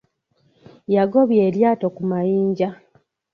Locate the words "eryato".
1.49-1.87